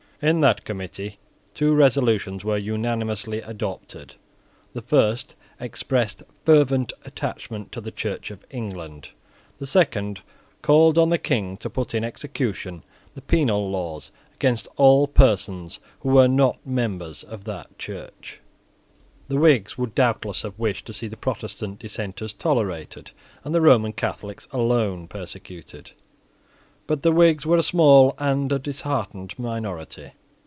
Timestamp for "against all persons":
14.35-15.79